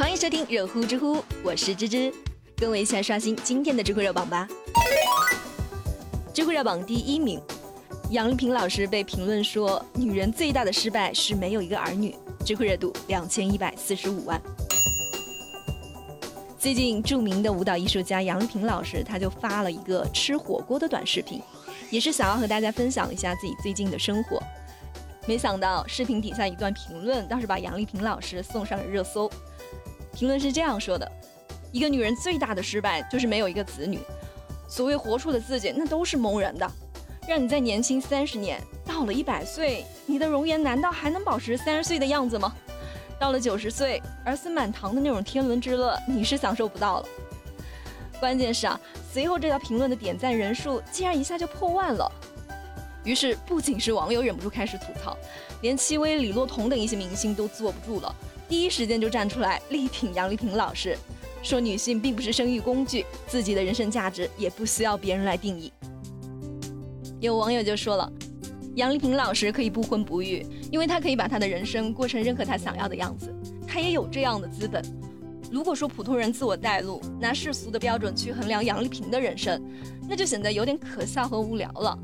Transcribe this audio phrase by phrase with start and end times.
[0.00, 2.10] 欢迎收听热乎知乎，我是芝芝，
[2.56, 4.48] 跟我一起来刷新今天的知乎热榜吧。
[6.32, 7.38] 知乎热榜第一名，
[8.08, 12.16] 杨丽萍老师被评论说女人最大的失败是没有一个儿女，
[12.46, 14.40] 知乎热度两千一百四十五万。
[16.58, 21.42] 最近，著名的舞蹈艺术家杨丽萍老师，她就发了一个吃火锅的短视频，
[21.90, 24.42] 也是想要和大家分享一下自己最近的生活。
[25.26, 29.30] 没想到视频底下一段评论倒是把杨丽萍老师送上了热搜。
[30.20, 31.12] 评论是这样说的：
[31.72, 33.98] 一个女人最大的失败就是没有一个子女。
[34.68, 36.70] 所谓活出的自己，那都是蒙人的。
[37.26, 42.54] 让你再年轻三十年，到了一百岁，你的容颜难道还能保持三十岁的样子吗？
[43.18, 47.08] 到了九十岁，儿孙满堂的那种天伦之乐，你是享受不到了。
[48.20, 48.78] 关键是啊，
[49.10, 52.12] 随后这条评论的点赞人数竟然一下就破万了。
[53.04, 55.16] 于是，不仅是网友忍不住开始吐槽，
[55.62, 58.14] 连戚薇、李洛彤等一些明星都坐不住了，
[58.50, 60.98] 第一时间就站出来力挺杨丽萍老师，
[61.40, 65.72] 说女性并不是生育工具，自己的人生价值也不需要别人来定义。
[67.20, 68.12] 有网友就说了。
[68.76, 73.32] 杨丽萍老师可以不婚不育，因为她可以把她的人生过成任何她想要的样子，
[73.68, 74.82] 她也有这样的资本。
[75.50, 79.60] 如果说普通人自我带路，拿世俗的标准去衡量杨丽萍的人生，
[80.08, 81.96] 那就显得有点可笑和无聊了。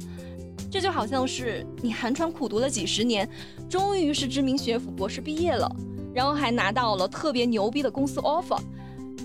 [0.71, 3.28] 这就好像是你寒窗苦读了几十年，
[3.69, 5.71] 终于是知名学府博士毕业了，
[6.17, 8.59] 然后还拿到了特别牛逼的公司 offer，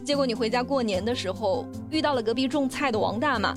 [0.04, 3.56] 结果你回家过年的时候遇到了隔壁种菜的王大妈。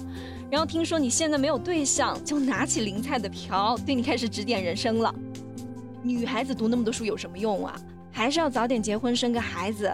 [0.49, 5.13] 然后听说你现在没有对象，就拿起零菜的瓢对你开始指点人生了。
[6.01, 7.75] 女孩子读那么多书有什么用啊？
[8.13, 9.93] 还是要早点结婚生个孩子，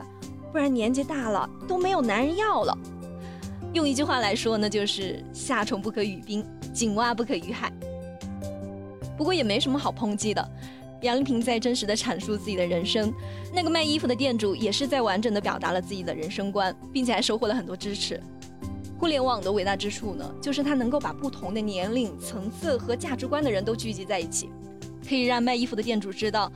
[0.53, 2.77] 不然年纪大了都没有男人要了。
[3.73, 7.73] 用一句话来说，那就是夏虫不可语冰，井蛙不可语海。
[9.17, 10.47] 不过也没什么好抨击的，
[11.03, 13.13] 杨丽萍在真实的阐述自己的人生，
[13.55, 18.21] 那个卖衣服的店主也是在完整的表达了自己的人生观，并且还收获了很多支持。
[18.99, 24.51] 互联网的伟大之处呢，就是它能够把不同的年龄层次和价值观的人都聚集在一起，
[25.09, 26.53] 可以让卖衣服的店主知道，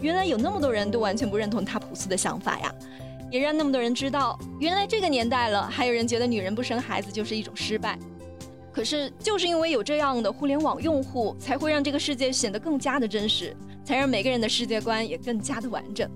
[0.00, 2.72] 原来有那么多人都完全不认同他朴素的想法呀，
[3.32, 7.98] 也让那么多人知道，原来这个年代了，还有人觉得女人不生孩子就是一种失败。
[8.72, 13.56] 可是就是因为有这样的互联网用户，才会让这个世界显得更加的真实，
[13.88, 16.06] 才让每个人的世界观也更加的完整。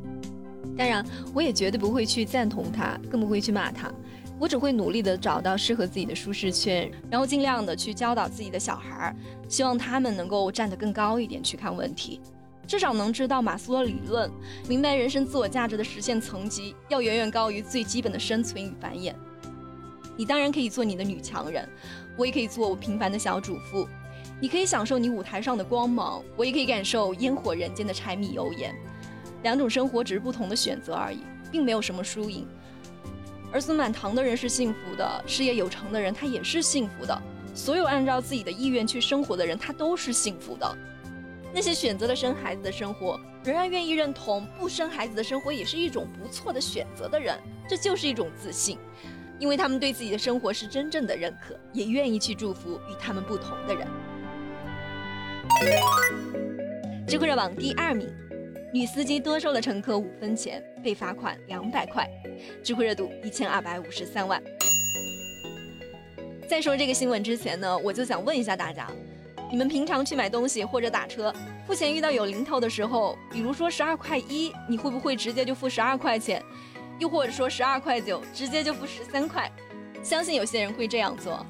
[0.77, 1.03] 当然，
[1.33, 3.91] 我也绝对不会去赞同他，更不会去骂他。
[4.39, 9.17] 我只会努力的找到适合自己的舒适圈，然后尽量的去教导自己的小孩儿，
[9.49, 12.21] 希望他们能够站得更高一点去看问题，
[12.67, 14.31] 至少能知道马斯洛理论，
[14.69, 19.15] 明白人生自我价值的实现层级要远远高于最基本的生存与繁衍。
[20.15, 21.67] 你当然可以做你的女强人，
[22.19, 23.89] 我也可以做我平凡的小主妇。
[24.43, 28.75] 你可以享受你舞台上的光芒，我也可以感受烟火人间的柴米油盐。
[29.45, 31.21] 两种生活只是不同的选择而已，
[31.53, 32.45] 并没有什么输赢。
[33.53, 37.23] 儿孙满堂的人是幸福的，事业有成的人他也是幸福的，
[37.55, 40.77] 所有按照自己的意愿去生活的人他都是幸福的。
[41.55, 47.39] 那些选择了生孩子的生活，仍然愿意认同不生孩子的生活也是一种不错的选择的人，
[47.69, 48.77] 这就是一种自信，
[49.39, 53.87] 因为他们对自己的生活是真正的认可，也愿意去祝福与他们不同的人。
[57.07, 58.09] 知乎热榜第二名。
[58.73, 62.09] 女司机多收了乘客五分钱，被罚款两百块，
[62.65, 64.43] 知乎热度一千二百五十三万。
[66.49, 68.91] 在说这个新闻之前呢，我就想问一下大家，
[69.51, 71.31] 你们平常去买东西或者打车，
[71.67, 76.43] 付钱遇到有零头的时候，比如说十二块一，你会不会直接就付十二块钱？
[76.99, 79.51] 又或者说十二块九，直接就付十三块？
[80.03, 81.45] 相信有些人会这样做。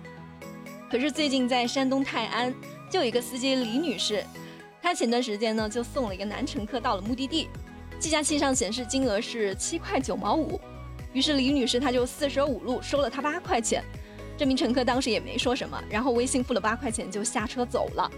[0.91, 2.53] 可是最近在山东泰安，
[2.93, 4.23] 就有一个司机李女士。
[4.83, 7.49] 她前段时间呢，就送了一个男乘客到了目的地，
[7.99, 10.61] 计价器上显示金额是七块九毛五，
[11.15, 13.83] 于是李女士她就四舍五入收了他八块钱。
[14.37, 18.11] 这名乘客当时也没说什么，然后微信付了八块钱就下车走了。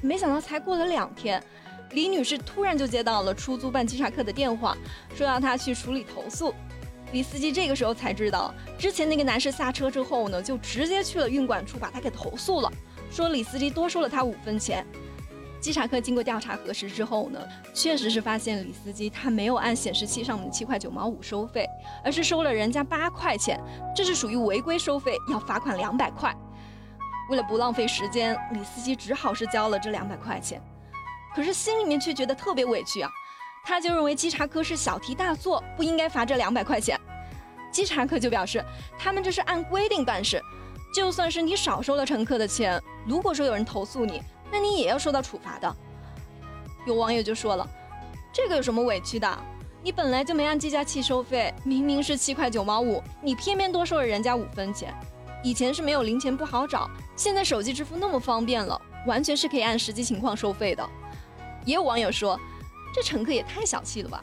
[0.00, 1.42] 没想到才过了两天，
[1.90, 4.74] 李女士突然就接到了出租办稽查课的电话，
[5.14, 6.54] 说要她去处理投诉。
[7.12, 12.72] 李司机这个时候才知道，之前那个男士下车之后呢，就直接去了运管处把他给投诉了，
[13.10, 14.86] 说李司机多收了他五分钱。
[15.60, 17.38] 稽查科经过调查核实之后呢，
[17.74, 21.66] 确实是发现李司机他没有按显示器上的七块九毛五收费，
[22.02, 23.60] 而是收了人家八块钱，
[23.94, 26.34] 这是属于违规收费，要罚款两百块。
[27.28, 30.62] 为了不浪费时间，李司机只好是交了这两百块钱，
[31.34, 33.10] 可是心里面却觉得特别委屈啊，
[33.62, 36.98] 他就认为稽查科是小题大做，不应该罚这两百块钱。
[37.70, 38.64] 稽查科就表示，
[38.98, 40.42] 他们这是按规定办事，
[40.92, 44.22] 就算是你少收了乘客的钱，如果说有人投诉你。
[44.52, 45.76] 那你也要受到处罚的。
[46.84, 47.64] 有网友就说了
[48.34, 49.38] ：“这个有什么委屈的？
[49.80, 54.92] 你本来就没按计价器收费，明明是七块九毛五，你偏偏多收了人家五分钱。
[55.44, 60.84] 以前是没有零钱不好找，现在手机支付那么方便了，完全是可以按实际情况收费的。
[61.64, 62.36] 也有网友说，
[62.92, 64.20] 这乘客也太小气了吧？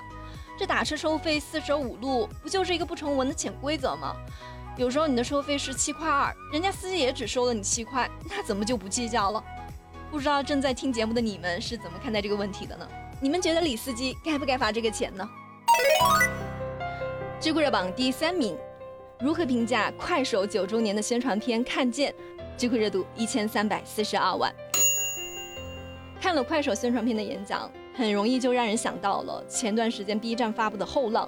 [0.60, 4.14] 这打车收费四舍五入，不就是一个不成文的潜规则吗？
[4.78, 9.44] 有时候你的收费是七块二，人家司机也只收了你七块，那怎么就不计较了？
[10.12, 12.88] 不知道正在听节目的你们是怎么看待这个问题的呢？
[13.20, 15.28] 你们觉得李司机该不该罚这个钱呢？
[17.40, 18.56] 知乎热榜第三名，
[19.20, 22.12] 如何评价快手九周年的宣传片《看见》？
[22.56, 24.54] 知乎热度一千三百四十二万。
[26.22, 31.28] 看了快手宣传片的演讲，很容易就让人想到了前段时间 B 站发布的《后浪》。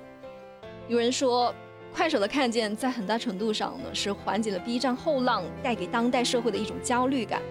[0.87, 1.53] 有人说，
[1.93, 7.41] 快手的《看见》在很大程度上呢是缓解了 B 站后浪带给当代社会的一种焦虑感，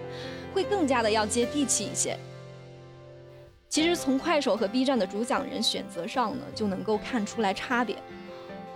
[0.53, 2.17] 会更加的要接地气一些。
[3.69, 7.95] 其实从快手和 B 站的主讲人选择上呢，就能够看出来差别。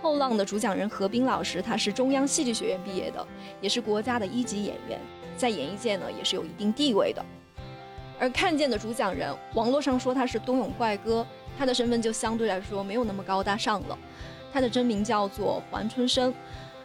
[0.00, 3.26] 后浪的主讲人何冰老师，他是中央戏剧学院毕业的，
[3.60, 5.00] 也是国家的一级演员，
[5.36, 7.24] 在演艺界呢也是有一定地位的。
[8.20, 11.26] 而看见的主讲人，网络上说他是冬泳怪哥，
[11.58, 13.98] 他的身份就相对来说没有那么高大上了。
[14.54, 16.32] 他的真名叫做黄春生，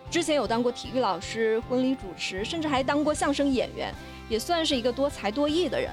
[0.10, 3.94] 之前有当过体育老师、婚礼主持，甚至还当过相声演员，
[4.28, 5.92] 也算是一个多才多艺的人。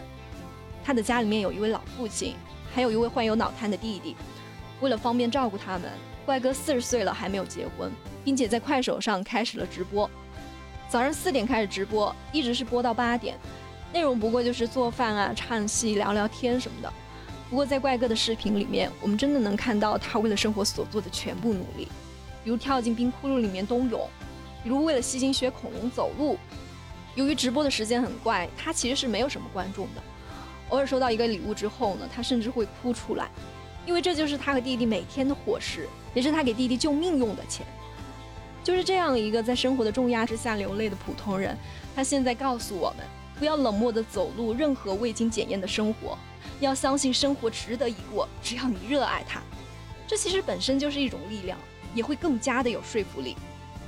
[0.83, 2.35] 他的家里面有一位老父亲，
[2.75, 4.17] 还有一位患有脑瘫的弟弟。
[4.81, 5.91] 为了方便照顾他们，
[6.25, 7.93] 怪哥四十岁了还没有结婚，
[8.25, 10.11] 并且在快手上开始了直播。
[10.89, 13.39] 早上四点开始直播，一直是播到八点，
[13.93, 16.91] 内容不过就是做饭啊、唱戏、聊聊天什么的。
[17.49, 21.87] 不过在怪哥的视频里面，我们真的能看到他为了生活所做的全部努力，
[22.43, 24.09] 比如跳进冰窟窿里面冬泳，
[24.63, 26.37] 比如为了吸睛学恐龙走路。
[27.15, 30.03] 由于直播的时间很怪，他其实是没有什么观众的。
[30.71, 33.31] 偶尔收到一个礼物之后呢，他甚至会哭出来，
[33.87, 37.65] 因为这就是他和弟弟每天的伙食，也是他给弟弟救命用的钱。
[38.65, 41.57] 就是这样一个在生活的重压之下流泪的普通人，
[41.95, 43.07] 他现在告诉我们，
[43.39, 46.17] 不要冷漠的走入任何未经检验的生活，
[46.61, 49.41] 要相信生活值得一过，只要你热爱它。
[50.07, 51.59] 这其实本身就是一种力量，
[51.95, 53.37] 也会更加的有说服力。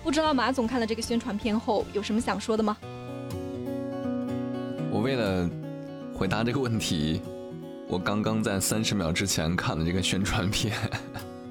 [0.02, 2.76] 不知道马总看了这个宣传片后有什么想说的吗？
[4.90, 5.48] 我为了。
[6.14, 7.22] 回答这个问题，
[7.86, 10.74] 我刚刚在三十秒之前看了这个宣传片，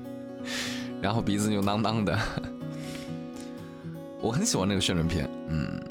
[1.02, 2.20] 然后鼻子就囔囔的。
[4.20, 5.82] 我很喜欢这个宣传片，嗯，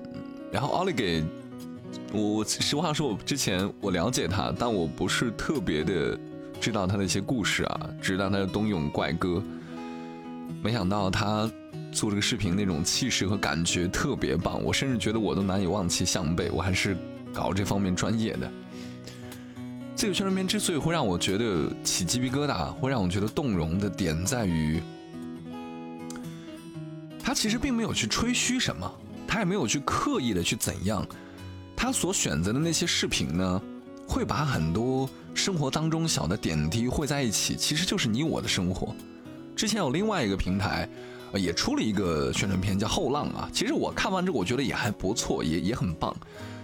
[0.52, 1.24] 然后奥利给，
[2.12, 6.18] 我实话说，我之前我了解他，但我不是特别的
[6.60, 9.42] 知道他的一些故事啊，知道他是冬泳怪哥，
[10.62, 11.50] 没想到他
[11.92, 16.96] 做这个视频那种气势和感觉特别棒，我甚至觉得我都难以望其项背，我还是
[17.32, 18.50] 搞这方面专业的。
[19.94, 24.82] 这个宣传片之所以会让我觉得起鸡皮疙瘩，会让我觉得动容的点在于，
[27.22, 28.90] 他其实并没有去吹嘘什么，
[29.26, 31.06] 他也没有去刻意的去怎样，
[31.76, 33.62] 他所选择的那些视频呢，
[34.08, 38.94] 会把很多生活当中小的点滴汇在一起，其实就是你我的生活。
[39.54, 40.88] 之前有另外一个平台，
[41.32, 46.16] 呃也出了一个宣传片叫《后浪》啊，其实我看完之后我觉得也还不错，也也很棒，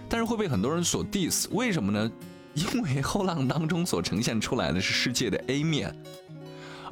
[0.09, 2.11] 但是会被很多人所 diss，为什么呢？
[2.55, 5.91] 因为后浪当中所呈现出来的是世界的 A 面，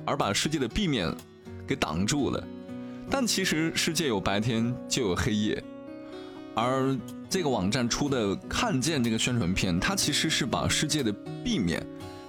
[0.06, 1.13] 而把世界的 B 面
[1.68, 2.44] 给挡住了。
[3.11, 5.63] 但其实世界有白天就有黑夜，
[6.56, 6.97] 而
[7.31, 11.14] 这个网站出的“看见”这个宣传片，它其实是把世界的
[11.45, 11.81] B 面、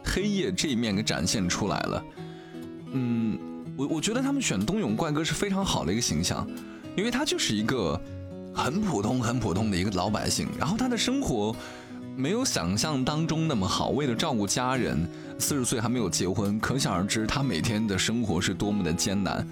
[0.04, 2.04] 黑夜这一面给展现出来了。
[2.92, 3.36] 嗯，
[3.76, 6.48] 我我觉得他们选冬泳怪哥是非常好的一个形象，
[6.96, 8.00] 因为他就是一个
[8.54, 11.54] 很普通、很普通的一个老百姓，然后他的生活。
[12.14, 13.88] 没有想象当中那么好。
[13.88, 19.48] 为了照顾家人，四十岁还没有结婚，可想而知他每天的生活是多么的艰难。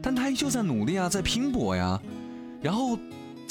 [0.00, 2.00] 但他依旧在努力啊，在拼搏呀，
[2.62, 2.98] 然后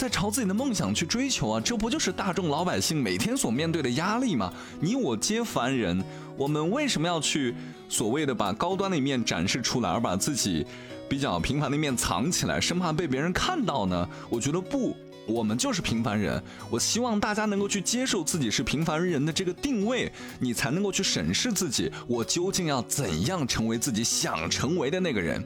[0.01, 1.61] 在朝自己的梦想去追求啊。
[1.63, 4.51] 这不就是大众老百姓每天所面对的压力吗？
[4.79, 6.03] 你我皆凡人，
[6.35, 7.53] 我们为什么要去
[7.87, 10.65] 所谓的把高端的一面展示出来，而把自己
[11.07, 14.09] 比较平凡的一面藏起来，生怕被别人看到呢？
[14.27, 14.97] 我觉得不。
[15.27, 16.41] 我们就是平凡人，
[16.71, 25.45] 我希望大家能够去接受自己是平凡人的这个定位，你才能够去审视自己，我究竟要怎样成为自己想成为的那个人。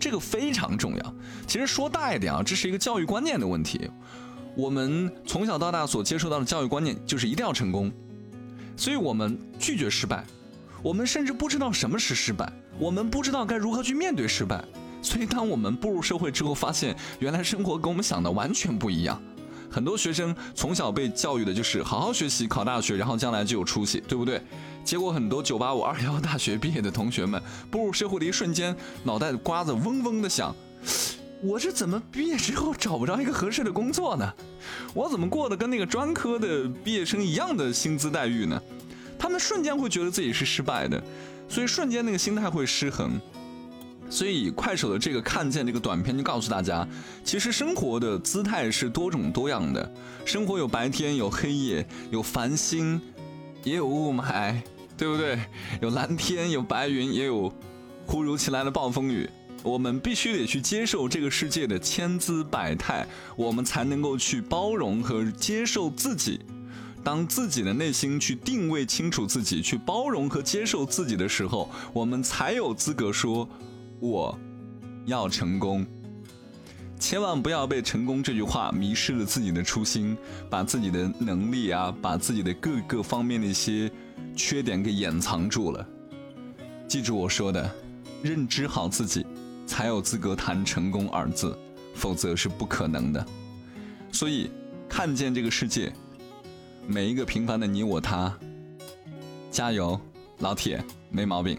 [0.00, 1.14] 这个非常重要。
[1.46, 3.88] 其实说大一点啊，这是一个教育观念的问题。
[4.56, 7.92] 我们从小到大所接受到的教育观念就是一定要成功，
[8.76, 10.24] 所以我们拒绝失败，
[10.82, 14.64] 我们甚至不知道什么是失败，我们不知道该如何去面对失败。
[15.02, 19.22] 所以，当我们步入社会之后，发现原来生活跟我们想的完全不一样，
[19.70, 24.42] 很多学生从小被教育的就是好好学习，考大学，然后将来就有出息，对不对？
[24.84, 28.74] 结果很多九八五、二幺幺大学毕业的同学们步入社会的一瞬间，
[29.04, 30.54] 脑袋瓜子嗡嗡的响：
[31.42, 34.32] 我是怎么毕业之后找不着一个合适的工作呢？
[34.92, 38.60] 我怎么过得跟那个专科的毕业生一样的薪资待遇呢？
[39.18, 41.00] 他们瞬间会觉得自己是失败的，
[41.48, 43.20] 所以瞬间那个心态会失衡。
[44.10, 46.86] 所以快手的这个看见这个短片就告诉大家，
[47.24, 49.90] 其实生活的姿态是多种多样的，
[50.26, 53.00] 生活有白天，有黑夜，有繁星，
[53.62, 54.60] 也有雾霾，
[54.98, 55.38] 对不对？
[55.80, 57.52] 有蓝天，有白云，也有
[58.04, 59.30] 忽如其来的暴风雨。
[59.62, 66.40] 我们必须得去接受这个世界的千姿百态，我们才能够去包容和接受自己。
[67.04, 73.48] 当自己的内心去定位清楚自己，去包容和接受自己的时候，我们才有资格说。
[74.00, 74.36] 我
[75.04, 75.86] 要成功，
[76.98, 80.16] 千万不要被“成功”这句话迷失了自己的初心，
[80.48, 83.90] 把自己的能力啊，把自己的各个方面的一些
[84.34, 85.86] 缺点给掩藏住了。
[86.88, 87.70] 记住我说的，
[88.22, 89.24] 认知好自己，
[89.66, 91.56] 才有资格谈成功二字，
[91.94, 93.24] 否则是不可能的。
[94.10, 94.50] 所以，
[94.88, 95.92] 看见这个世界，
[96.86, 98.36] 每一个平凡的你我他，
[99.50, 100.00] 加油，
[100.38, 101.58] 老铁，没毛病。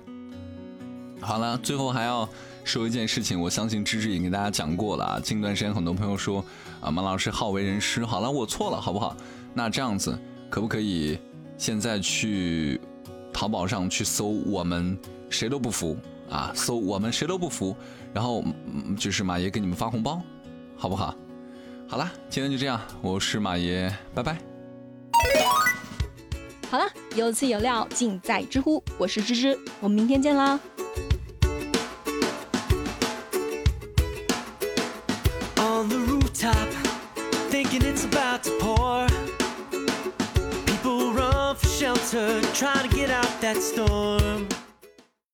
[1.22, 2.28] 好了，最后还要
[2.64, 5.20] 说一件事情，我相信芝芝也跟大家讲过了啊。
[5.20, 6.44] 近段时间很多朋友说
[6.82, 8.06] 啊，马老师好为人师。
[8.06, 9.16] 好了，我错了，好不好？
[9.54, 10.18] 那这样子
[10.50, 11.20] 可不可以
[11.58, 12.82] 现在去
[13.32, 14.98] 淘宝上去搜“我们
[15.30, 15.96] 谁都不服”
[16.30, 16.52] 啊？
[16.56, 17.76] 搜“我们谁都不服”，
[18.14, 18.44] 然后
[18.98, 20.22] 就是马爷给你们发红包，
[20.76, 21.16] 好不好？
[21.88, 24.38] 好了，今天就这样，我是马爷，拜拜。
[26.70, 26.86] 好了，
[27.16, 30.60] 有趣有料尽在知乎，我是芝芝，我们明天见啦。
[42.54, 44.11] Trying to get out that storm.